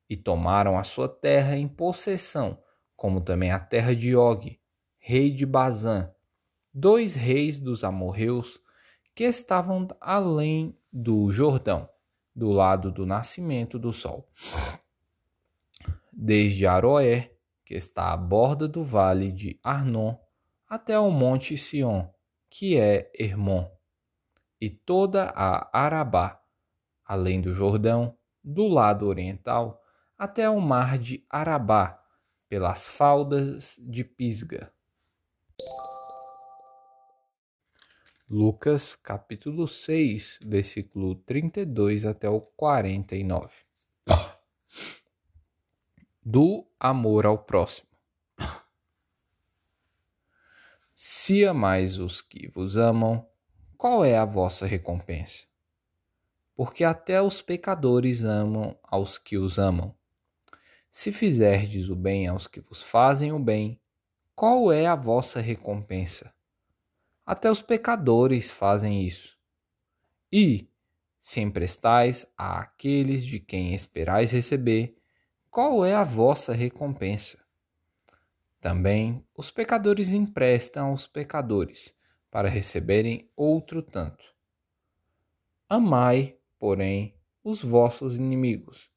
e 0.09 0.17
tomaram 0.17 0.77
a 0.77 0.85
sua 0.85 1.09
terra 1.09 1.57
em 1.57 1.67
possessão, 1.67 2.63
como 2.95 3.21
também 3.23 3.51
a 3.51 3.59
terra 3.59 3.97
de 3.97 4.15
Og, 4.15 4.61
rei 4.99 5.31
de 5.31 5.47
Bazã, 5.47 6.13
dois 6.73 7.15
reis 7.15 7.59
dos 7.59 7.85
amorreus 7.85 8.61
que 9.15 9.25
estavam 9.25 9.87
além 10.01 10.77
do 10.93 11.31
Jordão, 11.31 11.89
do 12.35 12.51
lado 12.51 12.91
do 12.91 13.05
nascimento 13.05 13.79
do 13.79 13.93
sol. 13.93 14.29
Desde 16.13 16.67
Aroé, 16.67 17.33
que 17.65 17.75
está 17.75 18.13
à 18.13 18.17
borda 18.17 18.67
do 18.67 18.83
vale 18.83 19.33
de 19.33 19.59
Arnon, 19.63 20.17
até 20.69 20.99
o 20.99 21.11
monte 21.11 21.57
Sion, 21.57 22.09
que 22.49 22.77
é 22.77 23.11
Hermon, 23.19 23.71
e 24.61 24.71
toda 24.71 25.25
a 25.35 25.69
Arabá, 25.79 26.41
além 27.05 27.41
do 27.41 27.53
Jordão, 27.53 28.17
do 28.43 28.67
lado 28.67 29.07
oriental, 29.07 29.83
até 30.17 30.49
o 30.49 30.61
mar 30.61 30.99
de 30.99 31.25
Arabá, 31.29 31.99
pelas 32.49 32.87
faldas 32.87 33.77
de 33.81 34.05
Pisga. 34.05 34.73
Lucas 38.35 38.95
capítulo 38.95 39.69
6, 39.69 40.39
versículo 40.43 41.17
32 41.17 42.07
até 42.07 42.31
o 42.31 42.41
49. 42.41 43.51
Do 46.25 46.67
amor 46.81 47.27
ao 47.27 47.37
próximo. 47.37 47.91
Se 50.95 51.45
amais 51.45 51.99
os 51.99 52.23
que 52.23 52.49
vos 52.49 52.79
amam, 52.79 53.29
qual 53.77 54.03
é 54.03 54.17
a 54.17 54.25
vossa 54.25 54.65
recompensa? 54.65 55.45
Porque 56.57 56.85
até 56.85 57.21
os 57.21 57.43
pecadores 57.43 58.25
amam 58.25 58.75
aos 58.83 59.19
que 59.19 59.37
os 59.37 59.59
amam. 59.59 59.95
Se 60.91 61.13
fizerdes 61.13 61.91
o 61.91 61.95
bem 61.95 62.29
aos 62.29 62.47
que 62.47 62.63
vos 62.63 62.83
fazem 62.83 63.31
o 63.31 63.39
bem, 63.39 63.79
qual 64.35 64.73
é 64.73 64.87
a 64.87 64.97
vossa 64.97 65.39
recompensa? 65.39 66.33
Até 67.33 67.51
os 67.51 67.63
pecadores 67.63 68.51
fazem 68.51 69.07
isso. 69.07 69.39
E, 70.31 70.69
se 71.19 71.41
emprestais 71.41 72.27
àqueles 72.37 73.25
de 73.25 73.41
quem 73.41 73.75
esperais 73.75 74.31
receber, 74.31 74.99
qual 75.51 75.83
é 75.83 75.95
a 75.95 76.03
vossa 76.03 76.53
recompensa? 76.53 77.39
Também 78.61 79.25
os 79.35 79.51
pecadores 79.51 80.13
emprestam 80.13 80.91
aos 80.91 81.07
pecadores, 81.07 81.95
para 82.31 82.51
receberem 82.51 83.31
outro 83.35 83.83
tanto. 83.83 84.23
Amai, 85.67 86.37
porém, 86.59 87.17
os 87.43 87.63
vossos 87.63 88.19
inimigos. 88.19 88.91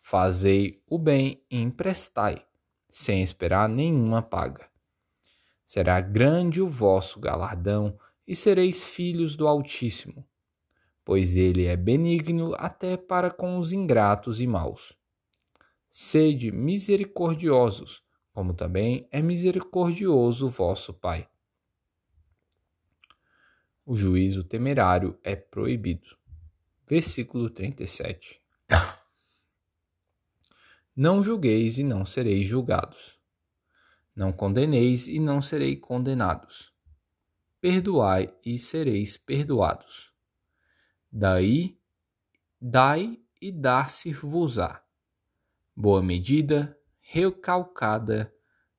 Fazei 0.00 0.80
o 0.86 0.96
bem 0.96 1.44
e 1.50 1.60
emprestai, 1.60 2.46
sem 2.86 3.20
esperar 3.20 3.68
nenhuma 3.68 4.22
paga 4.22 4.69
será 5.70 6.00
grande 6.00 6.60
o 6.60 6.66
vosso 6.66 7.20
galardão 7.20 7.96
e 8.26 8.34
sereis 8.34 8.82
filhos 8.82 9.36
do 9.36 9.46
Altíssimo, 9.46 10.26
pois 11.04 11.36
ele 11.36 11.66
é 11.66 11.76
benigno 11.76 12.56
até 12.56 12.96
para 12.96 13.30
com 13.30 13.56
os 13.56 13.72
ingratos 13.72 14.40
e 14.40 14.48
maus. 14.48 14.98
Sede 15.88 16.50
misericordiosos, 16.50 18.02
como 18.32 18.52
também 18.52 19.06
é 19.12 19.22
misericordioso 19.22 20.48
o 20.48 20.50
vosso 20.50 20.92
Pai. 20.92 21.28
O 23.86 23.94
juízo 23.94 24.42
temerário 24.42 25.16
é 25.22 25.36
proibido. 25.36 26.18
Versículo 26.84 27.48
37. 27.48 28.42
Não 30.96 31.22
julgueis 31.22 31.78
e 31.78 31.84
não 31.84 32.04
sereis 32.04 32.44
julgados 32.44 33.19
não 34.14 34.32
condeneis 34.32 35.06
e 35.06 35.18
não 35.18 35.40
serei 35.40 35.76
condenados. 35.76 36.72
Perdoai 37.60 38.32
e 38.44 38.58
sereis 38.58 39.16
perdoados. 39.16 40.12
Daí, 41.10 41.78
dai 42.60 43.18
e 43.40 43.50
dar-se-vos-á. 43.50 44.82
Boa 45.74 46.02
medida, 46.02 46.78
recalcada, 47.00 48.32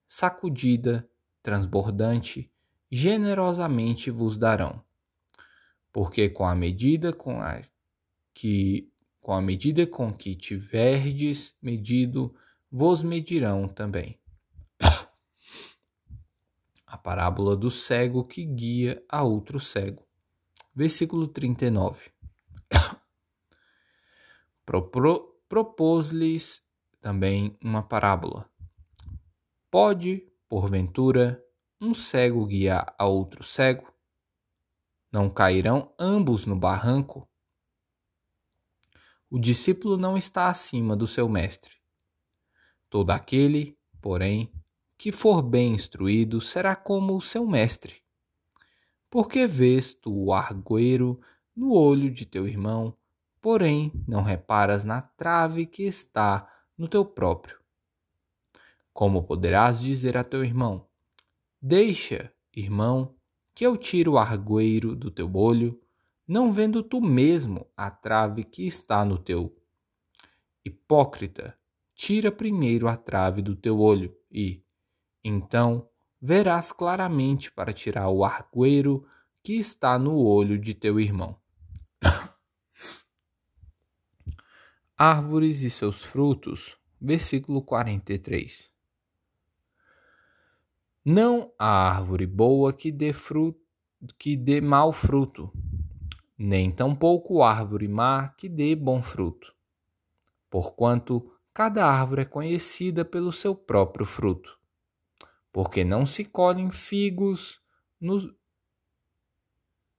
sacudida, 0.08 1.10
transbordante, 1.42 2.52
generosamente 2.90 4.12
vos 4.12 4.38
darão. 4.38 4.84
Porque 5.92 6.30
com 6.30 6.46
a 6.46 6.56
medida 6.56 7.12
com 7.12 7.42
a 7.42 7.62
que 8.34 8.92
com 9.20 9.34
a 9.34 9.42
medida 9.42 9.86
com 9.86 10.12
que 10.12 10.36
tiverdes 10.36 11.56
medido, 11.62 12.36
vos 12.72 13.04
medirão 13.04 13.68
também. 13.68 14.21
A 16.92 16.98
parábola 16.98 17.56
do 17.56 17.72
cego 17.72 18.26
que 18.26 18.44
guia 18.44 19.02
a 19.08 19.24
outro 19.24 19.62
cego. 19.62 20.06
Versículo 20.76 21.26
39. 21.26 22.12
Propôs-lhes 25.48 26.62
também 27.00 27.58
uma 27.64 27.82
parábola. 27.82 28.52
Pode, 29.70 30.30
porventura, 30.50 31.42
um 31.80 31.96
cego 31.96 32.46
guiar 32.46 32.94
a 33.00 33.06
outro 33.06 33.42
cego? 33.42 33.90
Não 35.10 35.30
cairão 35.30 35.96
ambos 35.98 36.46
no 36.46 36.58
barranco? 36.58 37.26
O 39.30 39.40
discípulo 39.40 39.96
não 39.96 40.18
está 40.18 40.50
acima 40.50 40.94
do 40.94 41.08
seu 41.08 41.30
mestre. 41.30 41.74
Todo 42.90 43.12
aquele, 43.12 43.80
porém, 44.02 44.52
que 45.02 45.12
for 45.12 45.42
bem 45.42 45.74
instruído 45.74 46.40
será 46.40 46.76
como 46.76 47.18
o 47.18 47.22
seu 47.22 47.44
mestre. 47.44 48.04
Porque 49.10 49.48
vês 49.48 49.96
tu 49.96 50.26
o 50.26 50.32
argueiro 50.32 51.20
no 51.56 51.74
olho 51.74 52.12
de 52.12 52.24
teu 52.24 52.48
irmão, 52.48 52.96
porém 53.42 53.92
não 54.08 54.22
reparas 54.22 54.84
na 54.84 55.02
trave 55.02 55.66
que 55.66 55.82
está 55.82 56.48
no 56.78 56.88
teu 56.88 57.04
próprio? 57.04 57.58
Como 58.94 59.24
poderás 59.24 59.82
dizer 59.82 60.16
a 60.16 60.24
teu 60.24 60.46
irmão: 60.46 60.86
Deixa, 61.60 62.32
irmão, 62.56 63.16
que 63.56 63.66
eu 63.66 63.76
tiro 63.78 64.12
o 64.12 64.18
argueiro 64.20 64.96
do 64.96 65.10
teu 65.10 65.36
olho, 65.36 65.82
não 66.28 66.52
vendo 66.52 66.84
tu 66.84 67.02
mesmo 67.02 67.66
a 67.76 67.90
trave 67.90 68.44
que 68.44 68.68
está 68.68 69.04
no 69.04 69.18
teu. 69.18 69.52
Hipócrita, 70.64 71.58
tira 71.96 72.32
primeiro 72.32 72.88
a 72.88 72.96
trave 72.96 73.42
do 73.42 73.56
teu 73.56 73.80
olho, 73.80 74.16
e, 74.32 74.64
então, 75.24 75.88
verás 76.22 76.72
claramente 76.72 77.52
para 77.52 77.74
tirar 77.74 78.10
o 78.10 78.24
argueiro 78.24 79.08
que 79.44 79.54
está 79.54 79.98
no 79.98 80.18
olho 80.18 80.58
de 80.58 80.74
teu 80.74 81.00
irmão. 81.00 81.38
Árvores 84.98 85.64
e 85.64 85.70
seus 85.70 86.04
frutos, 86.04 86.78
versículo 87.00 87.62
43. 87.62 88.70
Não 91.04 91.52
há 91.58 91.96
árvore 91.96 92.28
boa 92.28 92.72
que 92.72 92.92
dê 92.92 93.12
fruto 93.12 93.60
que 94.18 94.36
dê 94.36 94.62
mau 94.62 94.92
fruto, 94.92 95.52
nem 96.38 96.72
tampouco 96.72 97.44
árvore 97.44 97.88
má 97.88 98.30
que 98.30 98.50
dê 98.50 98.76
bom 98.76 99.02
fruto. 99.02 99.54
Porquanto 100.50 101.32
cada 101.54 101.86
árvore 101.86 102.24
é 102.24 102.26
conhecida 102.26 103.06
pelo 103.06 103.32
seu 103.32 103.56
próprio 103.56 104.06
fruto. 104.06 104.61
Porque 105.52 105.84
não 105.84 106.06
se 106.06 106.24
colhem 106.24 106.72
figos 106.72 107.62
no, 108.00 108.34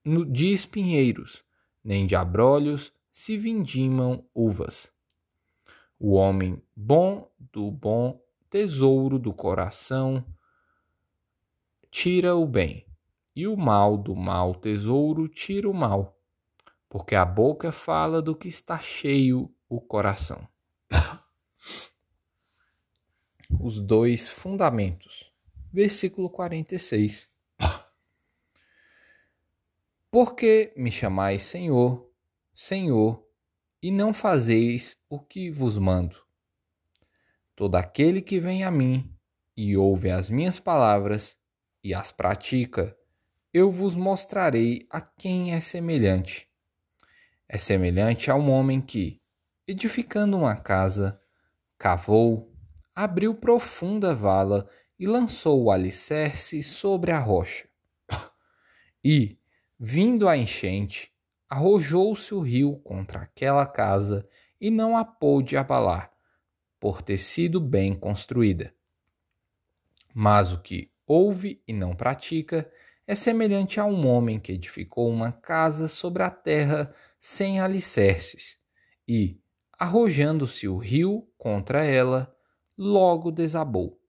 no, 0.04 0.24
de 0.24 0.52
espinheiros, 0.52 1.44
nem 1.84 2.06
de 2.06 2.16
abrolhos 2.16 2.92
se 3.12 3.36
vindimam 3.36 4.24
uvas. 4.34 4.92
O 5.98 6.14
homem 6.14 6.60
bom 6.74 7.30
do 7.52 7.70
bom 7.70 8.20
tesouro 8.48 9.18
do 9.18 9.32
coração 9.32 10.24
tira 11.90 12.34
o 12.34 12.46
bem, 12.46 12.86
e 13.36 13.46
o 13.46 13.56
mal 13.56 13.96
do 13.96 14.16
mau 14.16 14.54
tesouro 14.54 15.28
tira 15.28 15.68
o 15.68 15.74
mal, 15.74 16.18
porque 16.88 17.14
a 17.14 17.24
boca 17.24 17.70
fala 17.70 18.20
do 18.20 18.34
que 18.34 18.48
está 18.48 18.78
cheio 18.78 19.54
o 19.68 19.80
coração. 19.80 20.46
Os 23.60 23.78
dois 23.78 24.28
fundamentos. 24.28 25.31
Versículo 25.72 26.28
46. 26.28 27.28
Porque 30.10 30.74
me 30.76 30.90
chamais 30.90 31.40
Senhor, 31.40 32.12
Senhor, 32.54 33.26
e 33.82 33.90
não 33.90 34.12
fazeis 34.12 34.98
o 35.08 35.18
que 35.18 35.50
vos 35.50 35.78
mando? 35.78 36.16
Todo 37.56 37.76
aquele 37.76 38.20
que 38.20 38.38
vem 38.38 38.64
a 38.64 38.70
mim 38.70 39.16
e 39.56 39.74
ouve 39.74 40.10
as 40.10 40.28
minhas 40.28 40.60
palavras 40.60 41.38
e 41.82 41.94
as 41.94 42.12
pratica, 42.12 42.94
eu 43.50 43.70
vos 43.70 43.96
mostrarei 43.96 44.86
a 44.90 45.00
quem 45.00 45.54
é 45.54 45.60
semelhante. 45.60 46.46
É 47.48 47.56
semelhante 47.56 48.30
a 48.30 48.34
um 48.34 48.50
homem 48.50 48.80
que, 48.80 49.22
edificando 49.66 50.36
uma 50.36 50.54
casa, 50.54 51.18
cavou, 51.78 52.54
abriu 52.94 53.34
profunda 53.34 54.14
vala 54.14 54.68
e 55.02 55.06
lançou 55.06 55.64
o 55.64 55.72
alicerce 55.72 56.62
sobre 56.62 57.10
a 57.10 57.18
rocha. 57.18 57.68
E, 59.04 59.36
vindo 59.76 60.28
a 60.28 60.36
enchente, 60.36 61.12
arrojou-se 61.48 62.32
o 62.32 62.38
rio 62.38 62.76
contra 62.84 63.22
aquela 63.22 63.66
casa 63.66 64.28
e 64.60 64.70
não 64.70 64.96
a 64.96 65.04
pôde 65.04 65.56
abalar, 65.56 66.12
por 66.78 67.02
ter 67.02 67.18
sido 67.18 67.60
bem 67.60 67.96
construída. 67.96 68.72
Mas 70.14 70.52
o 70.52 70.60
que 70.60 70.88
ouve 71.04 71.60
e 71.66 71.72
não 71.72 71.96
pratica, 71.96 72.70
é 73.04 73.16
semelhante 73.16 73.80
a 73.80 73.84
um 73.84 74.06
homem 74.06 74.38
que 74.38 74.52
edificou 74.52 75.10
uma 75.10 75.32
casa 75.32 75.88
sobre 75.88 76.22
a 76.22 76.30
terra 76.30 76.94
sem 77.18 77.58
alicerces, 77.58 78.56
e, 79.08 79.36
arrojando-se 79.76 80.68
o 80.68 80.78
rio 80.78 81.28
contra 81.36 81.84
ela, 81.84 82.32
logo 82.78 83.32
desabou. 83.32 84.00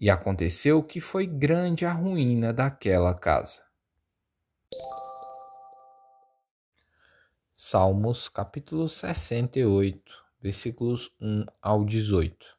E 0.00 0.08
aconteceu 0.08 0.82
que 0.82 1.00
foi 1.00 1.26
grande 1.26 1.84
a 1.84 1.92
ruína 1.92 2.52
daquela 2.52 3.14
casa. 3.14 3.62
Salmos 7.52 8.28
capítulo 8.28 8.88
68, 8.88 10.24
versículos 10.40 11.14
1 11.20 11.44
ao 11.60 11.84
18 11.84 12.58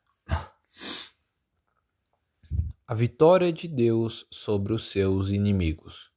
a 2.91 2.93
vitória 2.93 3.53
de 3.53 3.69
Deus 3.69 4.27
sobre 4.29 4.73
os 4.73 4.91
seus 4.91 5.29
inimigos. 5.29 6.11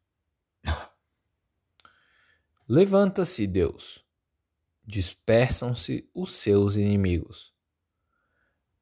Levanta-se, 2.69 3.47
Deus, 3.47 4.05
dispersam-se 4.85 6.11
os 6.13 6.33
seus 6.33 6.75
inimigos. 6.75 7.54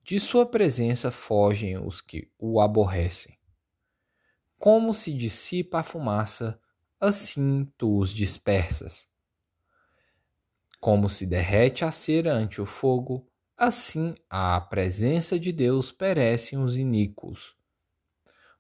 De 0.04 0.18
sua 0.18 0.44
presença 0.44 1.12
fogem 1.12 1.78
os 1.78 2.00
que 2.00 2.28
o 2.36 2.60
aborrecem. 2.60 3.38
Como 4.58 4.92
se 4.92 5.12
dissipa 5.12 5.78
a 5.78 5.82
fumaça, 5.84 6.60
assim 6.98 7.64
tu 7.78 7.98
os 7.98 8.12
dispersas. 8.12 9.08
Como 10.80 11.08
se 11.08 11.24
derrete 11.24 11.84
a 11.84 11.92
cera 11.92 12.34
ante 12.34 12.60
o 12.60 12.66
fogo, 12.66 13.28
assim 13.56 14.16
à 14.28 14.60
presença 14.60 15.38
de 15.38 15.52
Deus 15.52 15.92
perecem 15.92 16.58
os 16.58 16.76
iníquos. 16.76 17.56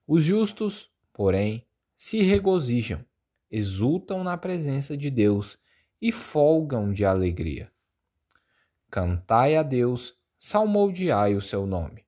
Os 0.06 0.22
justos, 0.22 0.92
porém, 1.12 1.66
se 1.96 2.22
regozijam, 2.22 3.04
exultam 3.50 4.22
na 4.22 4.36
presença 4.36 4.96
de 4.96 5.10
Deus 5.10 5.58
e 6.00 6.12
folgam 6.12 6.92
de 6.92 7.04
alegria. 7.04 7.72
Cantai 8.88 9.56
a 9.56 9.62
Deus, 9.64 10.16
salmodiai 10.44 11.36
o 11.36 11.40
seu 11.40 11.64
nome. 11.68 12.04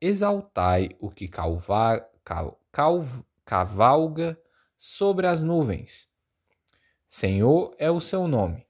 Exaltai 0.00 0.90
o 1.00 1.10
que 1.10 1.26
calva, 1.26 2.08
cal, 2.22 2.60
cal, 2.70 3.04
cavalga 3.44 4.40
sobre 4.76 5.26
as 5.26 5.42
nuvens. 5.42 6.08
Senhor 7.08 7.74
é 7.80 7.90
o 7.90 7.98
seu 7.98 8.28
nome, 8.28 8.64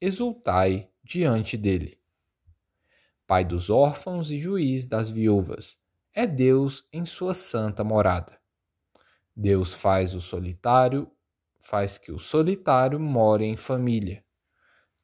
exultai 0.00 0.90
diante 1.00 1.56
dele. 1.56 1.96
Pai 3.24 3.44
dos 3.44 3.70
órfãos 3.70 4.32
e 4.32 4.40
juiz 4.40 4.84
das 4.84 5.08
viúvas, 5.08 5.78
é 6.12 6.26
Deus 6.26 6.88
em 6.92 7.04
sua 7.04 7.34
santa 7.34 7.84
morada. 7.84 8.36
Deus 9.34 9.72
faz 9.72 10.12
o 10.12 10.20
solitário, 10.20 11.08
faz 11.60 11.98
que 11.98 12.10
o 12.10 12.18
solitário 12.18 12.98
more 12.98 13.44
em 13.44 13.56
família. 13.56 14.24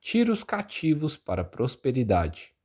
Tira 0.00 0.32
os 0.32 0.42
cativos 0.42 1.16
para 1.16 1.42
a 1.42 1.44
prosperidade. 1.44 2.55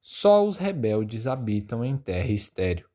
Só 0.00 0.46
os 0.46 0.56
rebeldes 0.56 1.26
habitam 1.26 1.84
em 1.84 1.96
terra 1.96 2.30
estéril. 2.30 2.86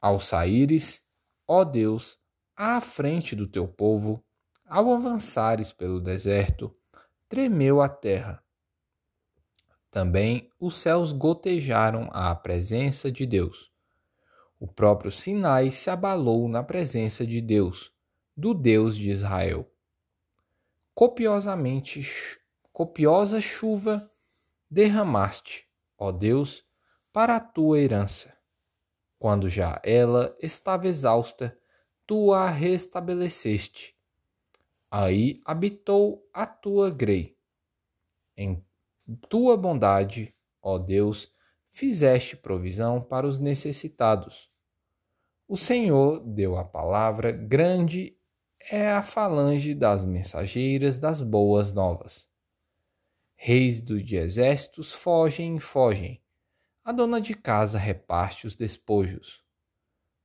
Ao 0.00 0.18
saíres, 0.18 1.02
ó 1.46 1.64
Deus, 1.64 2.18
à 2.54 2.80
frente 2.80 3.36
do 3.36 3.46
teu 3.46 3.68
povo, 3.68 4.24
ao 4.66 4.92
avançares 4.92 5.72
pelo 5.72 6.00
deserto, 6.00 6.74
tremeu 7.28 7.80
a 7.80 7.88
terra 7.88 8.42
também 9.96 10.50
os 10.60 10.76
céus 10.76 11.10
gotejaram 11.10 12.10
à 12.12 12.34
presença 12.34 13.10
de 13.10 13.24
Deus. 13.24 13.72
O 14.60 14.66
próprio 14.66 15.10
Sinai 15.10 15.70
se 15.70 15.88
abalou 15.88 16.50
na 16.50 16.62
presença 16.62 17.26
de 17.26 17.40
Deus, 17.40 17.90
do 18.36 18.52
Deus 18.52 18.94
de 18.94 19.08
Israel. 19.08 19.66
Copiosamente, 20.94 22.02
copiosa 22.70 23.40
chuva 23.40 24.06
derramaste, 24.70 25.65
ó 25.98 26.12
Deus, 26.12 26.64
para 27.12 27.36
a 27.36 27.40
tua 27.40 27.80
herança. 27.80 28.36
Quando 29.18 29.48
já 29.48 29.80
ela 29.82 30.36
estava 30.40 30.86
exausta, 30.86 31.58
tu 32.06 32.32
a 32.32 32.50
restabeleceste. 32.50 33.96
Aí 34.90 35.40
habitou 35.44 36.28
a 36.32 36.46
tua 36.46 36.90
grei. 36.90 37.36
Em 38.36 38.64
tua 39.28 39.56
bondade, 39.56 40.34
ó 40.62 40.78
Deus, 40.78 41.32
fizeste 41.70 42.36
provisão 42.36 43.00
para 43.00 43.26
os 43.26 43.38
necessitados. 43.38 44.50
O 45.48 45.56
Senhor 45.56 46.20
deu 46.20 46.56
a 46.56 46.64
palavra, 46.64 47.30
grande 47.32 48.16
é 48.70 48.90
a 48.90 49.02
falange 49.02 49.74
das 49.74 50.04
mensageiras 50.04 50.98
das 50.98 51.20
boas 51.20 51.72
novas. 51.72 52.28
Reis 53.36 53.80
de 53.82 54.16
exércitos 54.16 54.92
fogem 54.92 55.56
e 55.56 55.60
fogem. 55.60 56.20
A 56.82 56.90
dona 56.90 57.20
de 57.20 57.34
casa 57.34 57.78
reparte 57.78 58.46
os 58.46 58.56
despojos. 58.56 59.44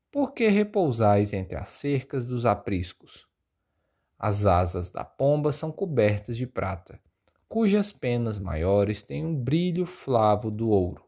Por 0.09 0.33
que 0.33 0.47
repousais 0.47 1.33
entre 1.33 1.57
as 1.57 1.69
cercas 1.69 2.25
dos 2.25 2.45
apriscos? 2.45 3.27
As 4.17 4.45
asas 4.45 4.89
da 4.89 5.03
pomba 5.03 5.51
são 5.51 5.71
cobertas 5.71 6.37
de 6.37 6.47
prata, 6.47 6.99
cujas 7.47 7.91
penas 7.91 8.39
maiores 8.39 9.01
têm 9.01 9.25
um 9.25 9.35
brilho 9.35 9.85
flavo 9.85 10.49
do 10.49 10.69
ouro. 10.69 11.05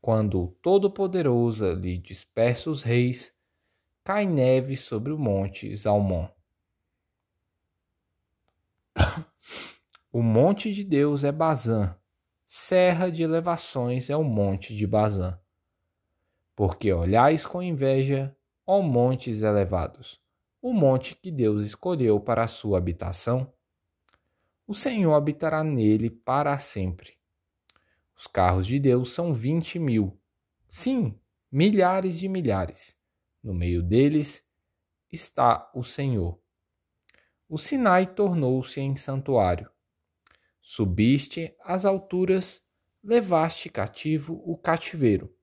Quando 0.00 0.42
o 0.42 0.48
Todo-Poderoso 0.62 1.72
lhe 1.74 1.98
dispersa 1.98 2.70
os 2.70 2.82
reis, 2.82 3.34
cai 4.04 4.26
neve 4.26 4.76
sobre 4.76 5.12
o 5.12 5.18
monte 5.18 5.74
Zalmon. 5.74 6.28
O 10.10 10.22
monte 10.22 10.72
de 10.72 10.84
Deus 10.84 11.22
é 11.22 11.30
Bazã, 11.30 11.94
serra 12.46 13.10
de 13.10 13.22
elevações 13.22 14.08
é 14.08 14.16
o 14.16 14.24
monte 14.24 14.74
de 14.74 14.86
Bazã. 14.86 15.38
Porque 16.56 16.90
olhais 16.92 17.44
com 17.44 17.62
inveja, 17.62 18.34
ó 18.66 18.80
montes 18.80 19.42
elevados, 19.42 20.18
o 20.62 20.72
monte 20.72 21.14
que 21.14 21.30
Deus 21.30 21.62
escolheu 21.64 22.18
para 22.18 22.44
a 22.44 22.48
sua 22.48 22.78
habitação? 22.78 23.52
O 24.66 24.74
Senhor 24.74 25.12
habitará 25.14 25.62
nele 25.62 26.10
para 26.10 26.58
sempre. 26.58 27.18
Os 28.16 28.26
carros 28.26 28.66
de 28.66 28.80
Deus 28.80 29.12
são 29.12 29.32
vinte 29.32 29.78
mil. 29.78 30.18
Sim, 30.68 31.18
milhares 31.52 32.18
de 32.18 32.28
milhares. 32.28 32.96
No 33.42 33.54
meio 33.54 33.82
deles 33.82 34.44
está 35.12 35.70
o 35.74 35.84
Senhor. 35.84 36.40
O 37.48 37.56
Sinai 37.56 38.06
tornou-se 38.06 38.80
em 38.80 38.96
santuário. 38.96 39.70
Subiste 40.70 41.56
às 41.62 41.86
alturas, 41.86 42.62
levaste 43.02 43.70
cativo 43.70 44.34
o 44.44 44.54
cativeiro. 44.54 45.34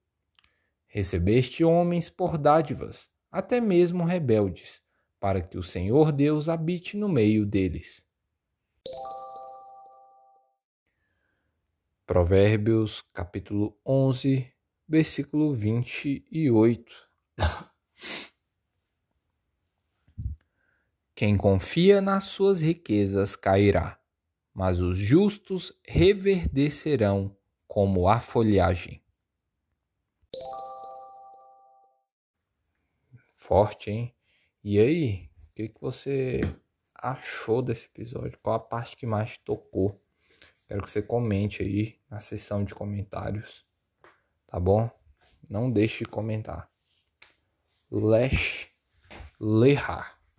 Recebeste 0.86 1.64
homens 1.64 2.08
por 2.12 2.38
dádivas, 2.38 3.10
até 3.32 3.60
mesmo 3.60 4.06
rebeldes, 4.06 4.84
para 5.20 5.42
que 5.42 5.58
o 5.58 5.64
Senhor 5.64 6.12
Deus 6.12 6.48
habite 6.48 6.96
no 6.96 7.10
meio 7.10 7.44
deles. 7.44 8.06
Provérbios 12.06 13.02
capítulo 13.12 13.76
11, 13.84 14.48
versículo 14.88 15.56
28. 15.56 17.10
Quem 21.16 21.36
confia 21.36 22.00
nas 22.00 22.26
suas 22.26 22.62
riquezas 22.62 23.36
cairá, 23.36 24.00
mas 24.56 24.80
os 24.80 24.98
justos 24.98 25.78
reverdecerão 25.84 27.36
como 27.68 28.08
a 28.08 28.22
folhagem. 28.22 29.04
Forte, 33.34 33.92
hein? 33.92 34.16
E 34.64 34.80
aí, 34.80 35.30
o 35.52 35.54
que, 35.54 35.70
que 35.70 35.82
você 35.82 36.40
achou 36.96 37.62
desse 37.62 37.88
episódio? 37.88 38.40
Qual 38.42 38.56
a 38.56 38.60
parte 38.60 38.96
que 38.96 39.06
mais 39.06 39.38
tocou? 39.38 40.02
Quero 40.68 40.82
que 40.82 40.90
você 40.90 41.02
comente 41.02 41.62
aí 41.62 42.00
na 42.10 42.22
seção 42.22 42.64
de 42.64 42.74
comentários, 42.74 43.66
tá 44.48 44.58
bom? 44.58 44.90
Não 45.50 45.70
deixe 45.70 46.06
de 46.06 46.10
comentar. 46.10 46.72
Lesh 47.92 48.70
Lehar. 49.40 50.15